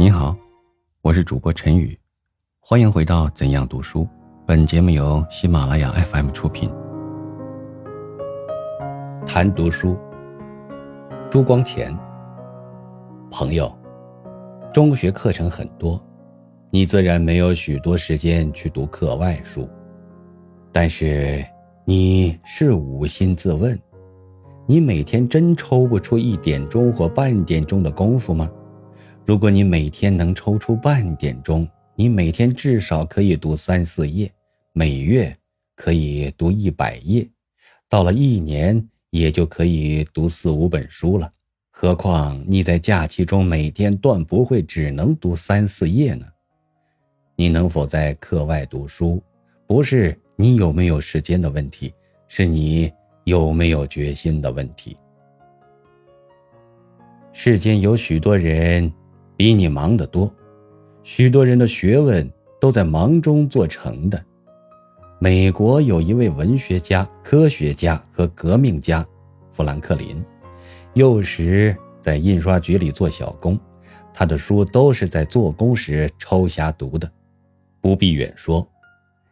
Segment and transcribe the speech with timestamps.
[0.00, 0.34] 你好，
[1.02, 1.94] 我是主播陈宇，
[2.58, 4.00] 欢迎回到《怎样读书》。
[4.46, 6.72] 本节目由喜马拉雅 FM 出品。
[9.26, 9.98] 谈读书，
[11.30, 11.94] 朱光潜。
[13.30, 13.70] 朋友，
[14.72, 16.02] 中学课程很多，
[16.70, 19.68] 你自然没有许多时间去读课外书。
[20.72, 21.44] 但是，
[21.84, 23.78] 你是无心自问，
[24.66, 28.50] 你每天真抽不出一点钟或半点钟的功夫吗？
[29.30, 34.28] 如果你每天能抽出半点钟，你每天至少可以读三四页，
[34.72, 35.32] 每月
[35.76, 37.24] 可以读一百页，
[37.88, 41.32] 到了一年也就可以读四五本书了。
[41.70, 46.26] 何况你在假期中每天断不会只能读三四页呢？
[47.36, 49.22] 你能否在课外读书，
[49.64, 51.94] 不是你有没有时间的问题，
[52.26, 52.92] 是你
[53.22, 54.96] 有没有决心的问题。
[57.32, 58.92] 世间有许多人。
[59.40, 60.30] 比你忙得多，
[61.02, 64.22] 许多人的学问都在忙中做成的。
[65.18, 69.02] 美国有一位文学家、科学家和革命家，
[69.48, 70.22] 富兰克林，
[70.92, 73.58] 幼时在印刷局里做小工，
[74.12, 77.10] 他的书都是在做工时抽匣读的。
[77.80, 78.68] 不必远说，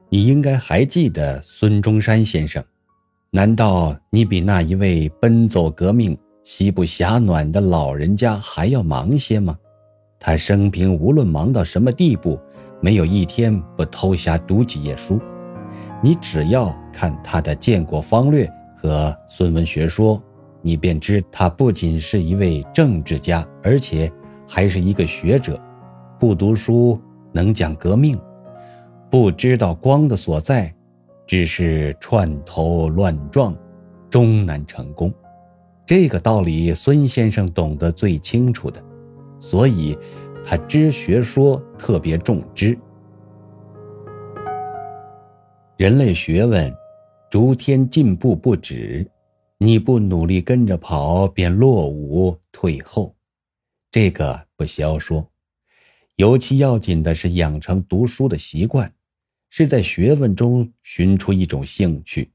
[0.08, 2.64] 你应该还记得孙中山先生。
[3.30, 9.58] 难道你比那一位奔走革命、夕不暇暖的老人家还要忙些吗？
[10.19, 12.38] 他生平无论忙到什么地步，
[12.80, 15.20] 没有一天不偷暇读几页书。
[16.02, 18.46] 你只要看他的《建国方略》
[18.77, 20.16] 和《孙文学说》，
[20.61, 24.11] 你便知他不仅是一位政治家，而且
[24.46, 25.61] 还是一个学者。
[26.19, 27.00] 不读书
[27.33, 28.19] 能讲革命，
[29.08, 30.74] 不知道光的所在，
[31.27, 33.56] 只是串头乱撞，
[34.11, 35.12] 终难成功。
[35.86, 38.83] 这个道理，孙先生懂得最清楚的。
[39.41, 39.97] 所以，
[40.44, 42.78] 他知学说特别重知。
[45.77, 46.74] 人类学问
[47.30, 49.08] 逐天进步不止，
[49.58, 53.14] 你不努力跟着跑，便落伍退后。
[53.90, 55.30] 这个不消说。
[56.17, 58.92] 尤其要紧的是养成读书的习惯，
[59.51, 62.33] 是在学问中寻出一种兴趣。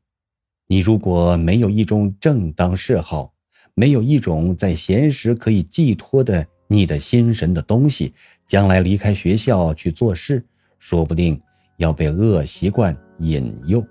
[0.68, 3.34] 你如果没有一种正当嗜好，
[3.74, 6.48] 没有一种在闲时可以寄托的。
[6.74, 8.12] 你的心神的东西，
[8.48, 10.44] 将来离开学校去做事，
[10.80, 11.40] 说不定
[11.78, 13.86] 要被恶习惯引诱。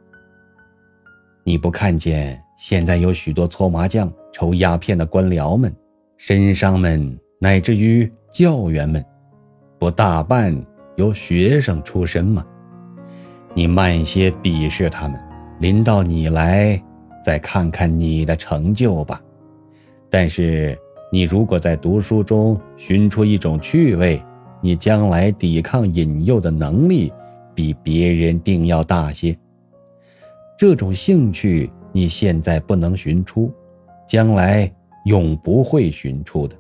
[1.45, 5.73] 你不看见现在有许多搓麻将、抽鸦片的官僚们、
[6.19, 9.05] 绅商们，乃至于教员们，
[9.79, 10.53] 不大半
[10.97, 12.45] 由学生出身吗？
[13.55, 15.21] 你慢些鄙视他们，
[15.61, 16.83] 临到你来，
[17.25, 19.23] 再看看你的成就吧。
[20.11, 20.77] 但是。
[21.15, 24.19] 你如果在读书中寻出一种趣味，
[24.63, 27.13] 你将来抵抗引诱的能力
[27.55, 29.39] 比别人定要大些。
[30.57, 33.53] 这种兴趣你现在不能寻出，
[34.09, 34.73] 将来
[35.05, 36.57] 永不会寻出的。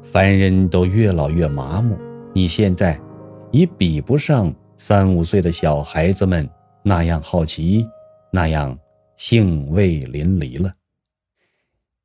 [0.00, 1.98] 凡人都越老越麻木，
[2.32, 2.98] 你现在
[3.50, 6.48] 已比不上三五岁的小孩子们
[6.82, 7.86] 那样好奇，
[8.32, 8.78] 那样
[9.18, 10.72] 兴味淋漓了。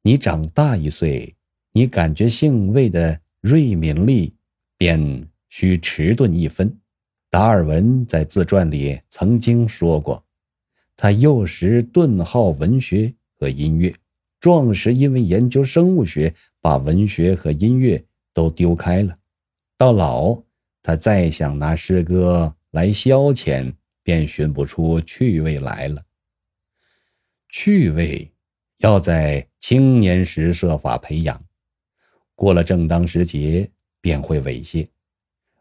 [0.01, 1.33] 你长大一岁。
[1.77, 4.33] 你感觉性味的锐敏力，
[4.77, 6.73] 便需迟钝一分。
[7.29, 10.25] 达尔文在自传里曾经说过，
[10.95, 13.93] 他幼时顿好文学和音乐，
[14.39, 18.01] 壮时因为研究生物学，把文学和音乐
[18.33, 19.17] 都丢开了。
[19.77, 20.41] 到老，
[20.81, 26.01] 他再想拿诗歌来消遣，便寻不出趣味来了。
[27.49, 28.31] 趣味
[28.77, 31.43] 要在青年时设法培养。
[32.35, 33.69] 过了正当时节，
[34.01, 34.87] 便会猥亵。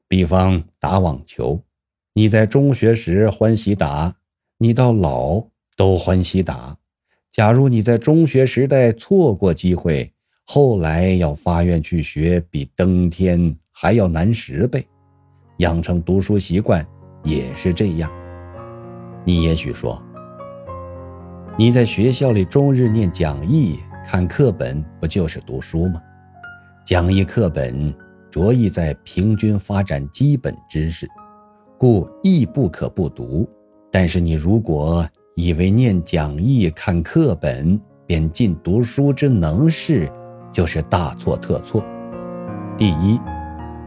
[0.07, 1.61] 比方打网球，
[2.12, 4.15] 你在中学时欢喜打，
[4.59, 5.43] 你到老
[5.77, 6.77] 都欢喜打。
[7.31, 10.12] 假如你在中学时代错过机会，
[10.45, 14.87] 后来要发愿去学，比登天还要难十倍。
[15.59, 16.87] 养成读书习惯
[17.25, 18.12] 也是这样。
[19.25, 20.00] 你也许说，
[21.56, 26.00] 你在学校里终日念讲义、看课本，不就是读书吗？
[26.85, 27.95] 讲义课本
[28.31, 31.09] 着意在平均发展基本知识，
[31.79, 33.49] 故亦不可不读。
[33.91, 35.03] 但是你如果
[35.35, 40.07] 以为念讲义、看课本便尽读书之能事，
[40.53, 41.83] 就是大错特错。
[42.77, 43.19] 第一，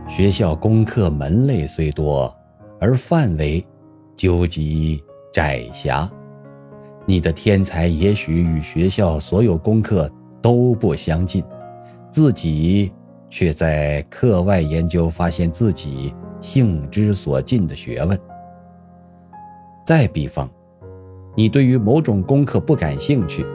[0.08, 2.36] 学校功课门类虽多，
[2.80, 3.64] 而范围
[4.16, 6.10] 究极窄狭。
[7.06, 10.12] 你的天才也许与学校所有功课
[10.42, 11.44] 都不相近。
[12.12, 12.92] 自己
[13.30, 18.20] 却在课外研究发现自己性之所近的学问。
[19.86, 20.50] 再比方，
[21.36, 23.46] 你对于某种功课不感兴趣，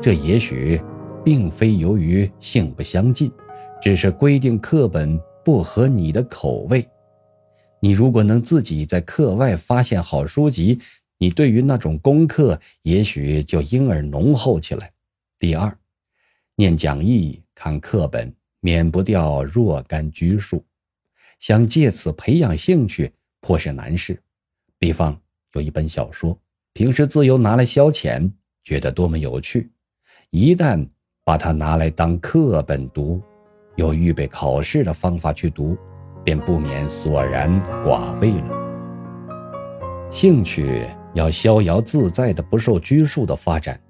[0.00, 0.80] 这也许
[1.24, 3.30] 并非由于性不相近，
[3.82, 6.86] 只是规定课本不合你的口味。
[7.80, 10.78] 你如果能自己在课外发现好书籍，
[11.18, 14.90] 你对于那种功课也许就因而浓厚起来。
[15.38, 15.76] 第二，
[16.56, 20.64] 念讲义、看课本，免不掉若干拘束，
[21.38, 24.20] 想借此培养兴趣，颇是难事。
[24.78, 25.18] 比方
[25.52, 26.38] 有一本小说，
[26.72, 28.30] 平时自由拿来消遣，
[28.64, 29.68] 觉得多么有趣；
[30.30, 30.86] 一旦
[31.22, 33.22] 把它拿来当课本读，
[33.76, 35.76] 有预备考试的方法去读，
[36.24, 40.10] 便不免索然寡味了。
[40.10, 40.84] 兴趣
[41.14, 43.80] 要逍遥自在的、不受拘束的发展，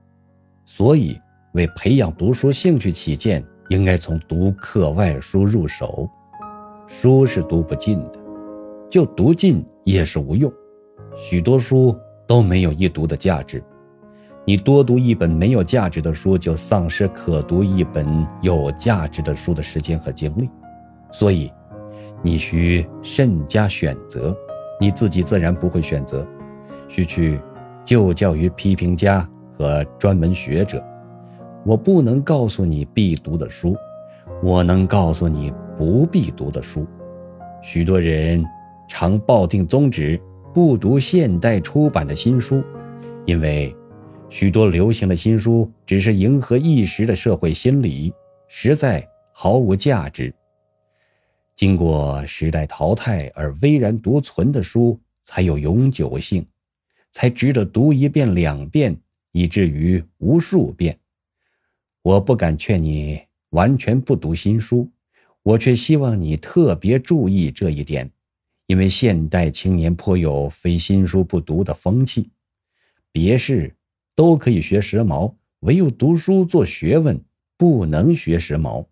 [0.66, 1.18] 所以。
[1.54, 6.08] 为培养读书兴趣起见，应该从读课外书入手。
[6.86, 8.20] 书是读不尽的，
[8.90, 10.52] 就读尽也是无用。
[11.16, 11.96] 许多书
[12.26, 13.62] 都没有一读的价值。
[14.46, 20.50] 你多读一本没有价值的书，就丧失可读一本有价值的书的时间和精力。
[21.10, 21.50] 所以，
[22.22, 24.36] 你需慎加选择。
[24.80, 26.26] 你自己自然不会选择，
[26.88, 27.40] 需去
[27.84, 29.26] 就教于批评家
[29.56, 30.84] 和专门学者。
[31.66, 33.74] 我不能告诉你必读的书，
[34.42, 36.86] 我能告诉你不必读的书。
[37.62, 38.44] 许多人
[38.86, 40.20] 常抱定宗旨，
[40.52, 42.62] 不读现代出版的新书，
[43.24, 43.74] 因为
[44.28, 48.12] 许多流行的新书只是迎合一时的社会心理，
[48.46, 50.32] 实在毫无价值。
[51.56, 56.46] 经过时代淘汰而巍然独存的书才有永久性，
[57.10, 58.94] 才值得读一遍、两遍，
[59.32, 60.98] 以至于无数遍。
[62.04, 63.18] 我不敢劝你
[63.48, 64.92] 完全不读新书，
[65.42, 68.12] 我却希望你特别注意这一点，
[68.66, 72.28] 因为现代青年颇有非新书不读的风气，
[73.10, 73.74] 别事
[74.14, 77.24] 都可以学时髦，唯有读书做学问
[77.56, 78.86] 不能学时髦。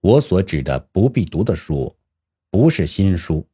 [0.00, 1.94] 我所指的不必读的书，
[2.48, 3.46] 不是新书，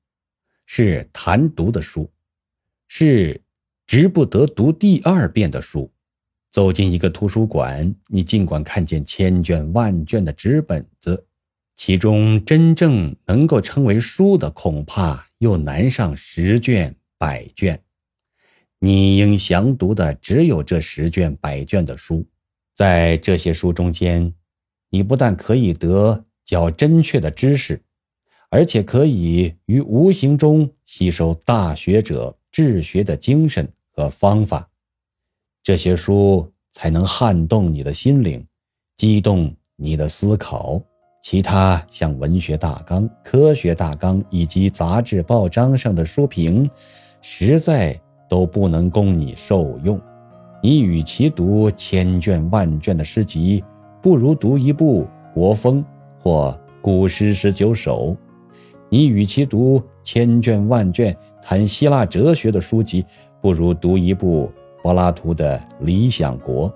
[0.65, 2.09] 是谈读的书，
[2.87, 3.43] 是
[3.85, 5.91] 值不得读第二遍的书。
[6.51, 11.27] 走进一个图书馆，你尽管看见千卷万卷的纸本子，
[11.77, 17.81] 其中真正能够称为书的，恐怕又难上十卷百卷。
[18.81, 22.27] 你应详读的只有这十卷百卷的书。
[22.75, 24.33] 在这些书中间，
[24.91, 27.83] 你不但可以得较真确的知识，
[28.51, 34.71] 而且可以于无形中吸收大学者治学的精神和方法。
[35.69, 38.43] 这些书才能撼动你的心灵，
[38.97, 40.81] 激动你的思考。
[41.23, 46.71] 其他像文学大纲、科学大纲以及杂志报章上的书评，
[47.21, 48.01] 实在
[48.31, 50.01] 都不能供你受用。
[50.63, 53.63] 你与其读千卷万卷的诗集，
[54.01, 55.03] 不如读一部
[55.35, 55.85] 《国风》
[56.19, 58.13] 或《古诗十九首》。
[58.89, 63.05] 你与其读千卷万卷谈希腊哲学的书籍，
[63.43, 64.51] 不如读一部。
[64.83, 66.71] 柏拉图的《理想国》，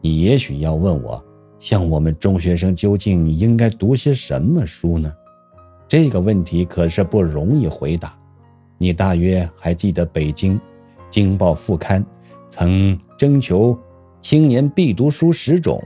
[0.00, 1.24] 你也许要问我，
[1.58, 5.12] 像我们中学生究竟应该读些什么书呢？
[5.88, 8.16] 这个问题可是不容易回答。
[8.76, 10.58] 你大约还记得北京
[11.08, 12.04] 《京报》副刊
[12.50, 13.78] 曾征求
[14.20, 15.80] 青年必读书十种，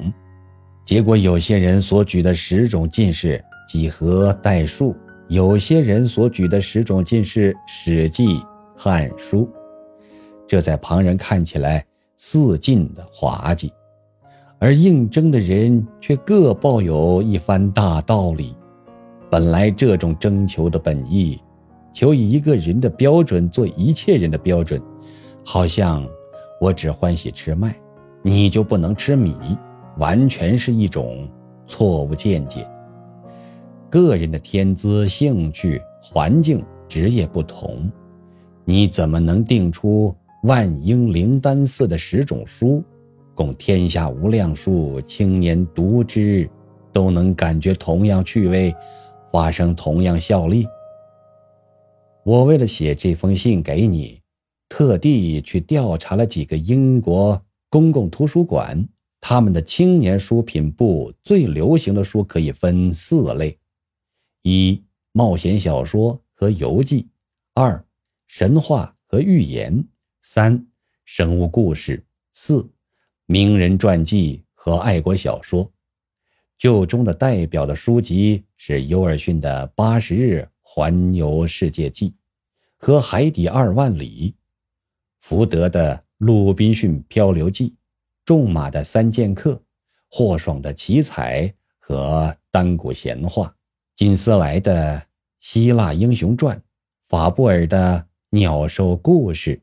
[0.85, 4.97] 结果有些人所举的十种尽是几何代数，
[5.29, 8.39] 有些人所举的十种尽是《史记》
[8.77, 9.49] 《汉书》。
[10.49, 11.85] 这在旁人看起来
[12.17, 13.71] 似近的滑稽，
[14.59, 18.57] 而应征的人却各抱有一番大道理。
[19.31, 21.39] 本来这种征求的本意，
[21.93, 24.81] 求以一个人的标准做一切人的标准，
[25.45, 26.03] 好像
[26.59, 27.77] 我只欢喜吃麦，
[28.23, 29.37] 你就不能吃米，
[29.99, 31.29] 完全是一种
[31.67, 32.67] 错误见解。
[33.91, 37.93] 个人的天资、兴趣、环境、职业不同，
[38.65, 40.15] 你怎么能定出？
[40.43, 42.83] 万英灵丹寺的十种书，
[43.35, 46.49] 供天下无量数青年读之，
[46.93, 48.73] 都能感觉同样趣味，
[49.33, 50.65] 发生同样效力。
[52.23, 54.21] 我为了写这封信给你，
[54.69, 58.89] 特地去调查了几个英国公共图书馆，
[59.21, 63.59] 他们的青年书品部最流行的书可以分四类：
[64.45, 64.81] 一、
[65.11, 67.09] 冒险小说和游记；
[67.55, 67.85] 二、
[68.29, 69.85] 神话和寓言。
[70.31, 70.63] 三、
[71.07, 71.97] 生物故事；
[72.35, 72.71] 四、
[73.25, 75.73] 名人传记和爱国小说。
[76.59, 82.11] 旧中的代表的书籍是尤尔逊的《八十日环游世界记》
[82.77, 84.33] 和《海底二万里》，
[85.19, 87.71] 福德的《鲁滨逊漂流记》，
[88.23, 89.55] 仲马的《三剑客》，
[90.11, 93.57] 霍爽的《奇才》和单古闲话，
[93.95, 94.99] 金斯莱的
[95.41, 96.55] 《希腊英雄传》，
[97.01, 99.57] 法布尔的《鸟兽故事》，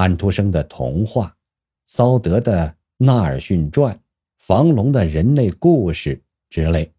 [0.00, 1.36] 安徒生的童话，
[1.84, 2.66] 骚德的
[2.96, 3.94] 《纳尔逊传》，
[4.38, 6.16] 房龙的《人类故事》。
[6.48, 6.90] 之类，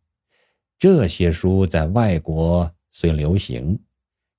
[0.77, 3.77] 这些书在外国虽流行，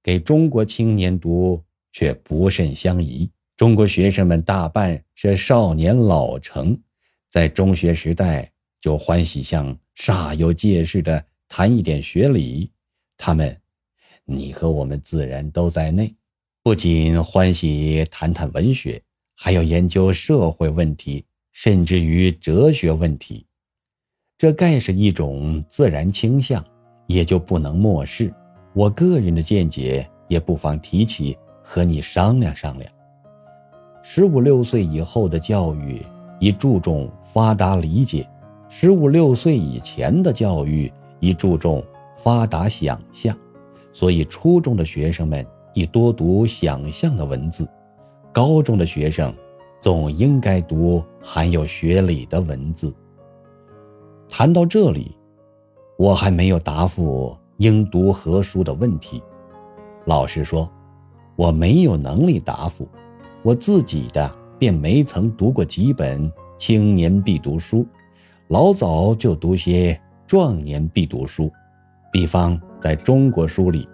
[0.00, 3.28] 给中国青年读却不甚相宜。
[3.56, 6.80] 中国学生们大半是少年老成，
[7.28, 8.48] 在中学时代
[8.80, 12.70] 就欢喜像煞有介事的谈一点学理。
[13.16, 13.60] 他们，
[14.24, 16.14] 你和我们自然都在内，
[16.64, 19.02] 不仅欢喜谈谈文学，
[19.34, 23.44] 还要研究社会问题，甚至于哲学问题。
[24.38, 26.64] 这盖是一种自然倾向，
[27.08, 28.32] 也就不能漠视。
[28.74, 32.88] 我个人的见解也不妨提起和你商量商量。
[34.04, 36.00] 十五六岁以后的教育
[36.38, 38.24] 以注重发达理解，
[38.68, 43.36] 十五六岁以前的教育以注重发达想象，
[43.92, 47.68] 所以初中的学生们以多读想象的文字，
[48.32, 49.32] 高中的学生
[49.80, 52.94] 总应该读含有学理的文字。
[54.28, 55.16] 谈到这里，
[55.98, 59.22] 我还没有答复应读何书的问题。
[60.06, 60.70] 老实说，
[61.36, 62.88] 我没有能力答复。
[63.42, 67.86] 我自己的便没曾读过几本青年必读书，
[68.48, 71.50] 老早就读些壮年必读书。
[72.12, 73.88] 比方在中国书里，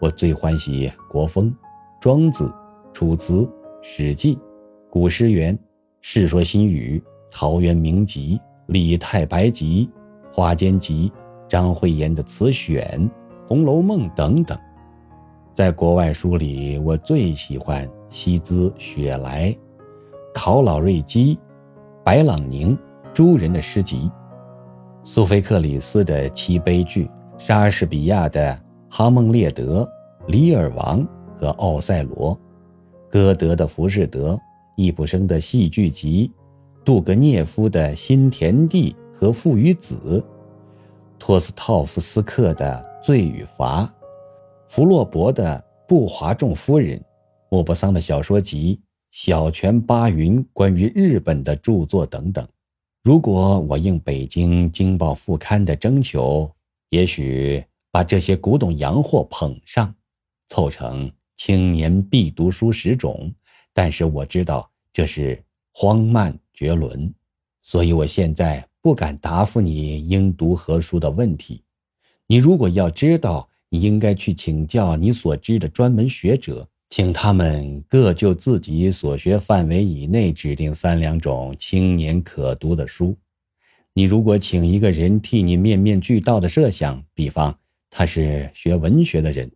[0.00, 1.50] 我最欢喜《国风》
[2.00, 2.44] 《庄子》
[2.90, 3.34] 《楚辞》
[3.82, 4.34] 《史记》
[4.88, 5.54] 《古诗源》
[6.00, 6.98] 《世说新语》
[7.30, 8.38] 《陶渊明集》。
[8.72, 9.90] 《李太白集》
[10.34, 11.12] 《花间集》
[11.48, 12.82] 张惠言的《词选》
[13.46, 14.58] 《红楼梦》等等，
[15.52, 19.54] 在国外书里，我最喜欢西兹、雪莱、
[20.32, 21.38] 考老瑞基、
[22.02, 22.78] 白朗宁
[23.12, 24.10] 诸人的诗集，
[25.04, 28.52] 苏菲克里斯的七悲剧，莎士比亚的
[28.92, 29.88] 《哈孟列德》
[30.30, 31.00] 《里尔王》
[31.38, 32.36] 和《奥赛罗》，
[33.08, 34.34] 歌德的《浮士德》，
[34.74, 36.30] 易卜生的戏剧集。
[36.84, 40.24] 杜格涅夫的新田地和父与子，
[41.20, 43.88] 托斯托夫斯克的罪与罚，
[44.66, 47.00] 弗洛伯的布华仲夫人，
[47.48, 48.80] 莫泊桑的小说集，
[49.12, 52.44] 小泉八云关于日本的著作等等。
[53.04, 56.50] 如果我应北京京报副刊的征求，
[56.88, 59.94] 也许把这些古董洋货捧上，
[60.48, 63.32] 凑成青年必读书十种。
[63.72, 65.42] 但是我知道这是
[65.72, 66.38] 荒漫。
[66.52, 67.14] 绝伦，
[67.62, 71.62] 所以我现在不敢答复你应读何书的问题。
[72.26, 83.16] 你如果要知道，你应该去请教你所知的专门学者，请他们各就自己所学范围以内指定三两种青年可读的书。
[83.94, 87.58] 你如果请一个人替你面面俱到的设想，比方
[87.90, 89.50] 他是学文学的人，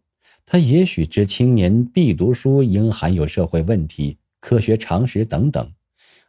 [0.45, 5.73] 他也许知青年必读书应含有社会问题、科学常识等等。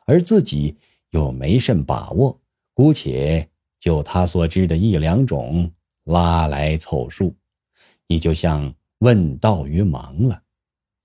[0.05, 0.75] 而自己
[1.09, 2.39] 又没甚把握，
[2.75, 5.71] 姑且就他所知的一两种
[6.03, 7.35] 拉来凑数，
[8.07, 10.43] 你就像问道于盲了。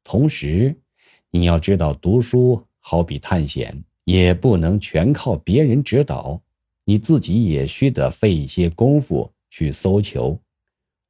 [0.05, 0.77] 同时，
[1.31, 6.43] 你要知道，读书好比探险，也不能全靠别人指导，
[6.85, 10.39] 你自己也需得费一些功夫去搜求。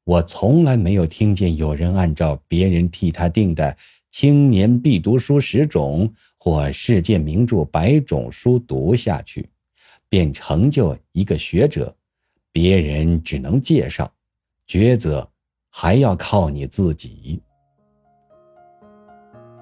[0.05, 3.77] 我从来没有听见有人按照别人替他定的
[4.11, 6.13] 青年必读书十种。
[6.43, 9.47] 或世界名著百种书读下去，
[10.09, 11.95] 便成就一个学者，
[12.51, 14.11] 别人只能介绍，
[14.67, 15.29] 抉择
[15.69, 17.43] 还要靠你自己。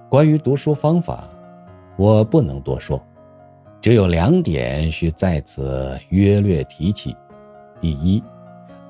[0.08, 1.28] 关于读书方法，
[1.98, 3.04] 我不能多说，
[3.80, 7.12] 只有两点需在此约略提起：
[7.80, 8.22] 第一，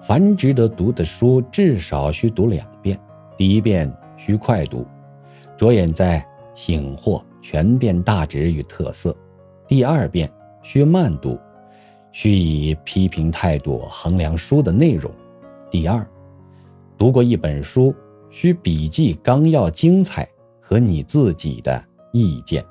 [0.01, 2.99] 凡值得读的书，至少需读两遍，
[3.37, 4.87] 第一遍需快读，
[5.57, 7.23] 着眼在醒获。
[7.41, 9.17] 全变大旨与特色。
[9.67, 10.29] 第二遍
[10.61, 11.39] 需慢读，
[12.11, 15.11] 需以批评态度衡量书的内容。
[15.71, 16.07] 第二，
[16.99, 17.95] 读过一本书，
[18.29, 20.29] 需笔记纲要精彩
[20.61, 22.63] 和你自己的意见。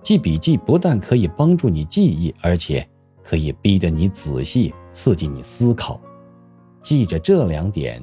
[0.00, 2.88] 记笔记不但可以帮助你记忆，而且
[3.22, 6.00] 可以逼得你仔细，刺激你思考。
[6.84, 8.00] 记着这两点，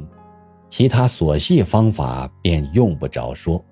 [0.67, 3.63] 其他琐细方法便用不着说。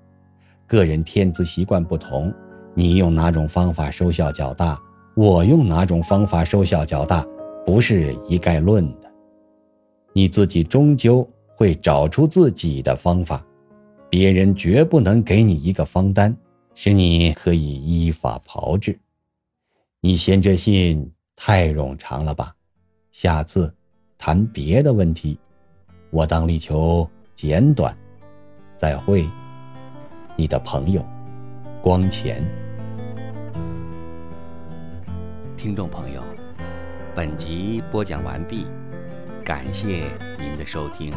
[0.68, 2.32] 个人天资习惯不同，
[2.76, 4.80] 你用哪种方法收效较大，
[5.16, 7.26] 我用哪种方法收效较大，
[7.66, 9.12] 不是一概论的。
[10.14, 13.44] 你自己终究会找出自己的方法，
[14.12, 16.38] 别人绝不能给你一个方单，
[16.76, 19.00] 使你可以依法炮制。
[20.02, 22.54] 你嫌这信太冗长了吧？
[23.12, 23.74] 下次
[24.20, 25.40] 谈别的问题，
[26.12, 27.98] 我当力求简短。
[28.76, 29.26] 再会，
[30.36, 31.02] 你的朋友，
[31.82, 32.44] 光前。
[35.56, 36.22] 听众朋友，
[37.16, 38.66] 本集播讲完毕，
[39.46, 41.14] 感谢您的收听。